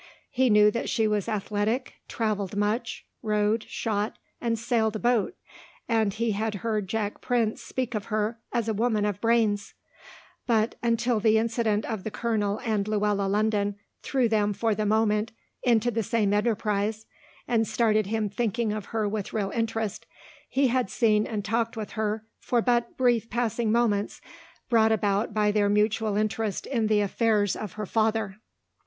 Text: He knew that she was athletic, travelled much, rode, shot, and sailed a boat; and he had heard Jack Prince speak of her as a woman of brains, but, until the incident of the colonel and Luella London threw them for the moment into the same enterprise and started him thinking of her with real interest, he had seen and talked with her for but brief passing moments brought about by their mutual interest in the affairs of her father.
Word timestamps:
He 0.31 0.49
knew 0.49 0.71
that 0.71 0.89
she 0.89 1.07
was 1.07 1.29
athletic, 1.29 1.93
travelled 2.07 2.55
much, 2.57 3.05
rode, 3.21 3.61
shot, 3.65 4.17
and 4.41 4.57
sailed 4.57 4.95
a 4.95 4.99
boat; 4.99 5.35
and 5.87 6.11
he 6.11 6.31
had 6.31 6.55
heard 6.65 6.87
Jack 6.89 7.21
Prince 7.21 7.61
speak 7.61 7.93
of 7.93 8.05
her 8.05 8.39
as 8.51 8.67
a 8.67 8.73
woman 8.73 9.05
of 9.05 9.21
brains, 9.21 9.75
but, 10.47 10.73
until 10.81 11.19
the 11.19 11.37
incident 11.37 11.85
of 11.85 12.03
the 12.03 12.09
colonel 12.09 12.59
and 12.65 12.87
Luella 12.87 13.27
London 13.27 13.75
threw 14.01 14.27
them 14.27 14.53
for 14.53 14.73
the 14.73 14.87
moment 14.87 15.33
into 15.61 15.91
the 15.91 16.01
same 16.01 16.33
enterprise 16.33 17.05
and 17.47 17.67
started 17.67 18.07
him 18.07 18.27
thinking 18.27 18.73
of 18.73 18.85
her 18.85 19.07
with 19.07 19.33
real 19.33 19.51
interest, 19.51 20.07
he 20.49 20.69
had 20.69 20.89
seen 20.89 21.27
and 21.27 21.45
talked 21.45 21.77
with 21.77 21.91
her 21.91 22.25
for 22.39 22.59
but 22.59 22.97
brief 22.97 23.29
passing 23.29 23.71
moments 23.71 24.19
brought 24.67 24.91
about 24.91 25.31
by 25.31 25.51
their 25.51 25.69
mutual 25.69 26.17
interest 26.17 26.65
in 26.65 26.87
the 26.87 27.01
affairs 27.01 27.55
of 27.55 27.73
her 27.73 27.85
father. 27.85 28.37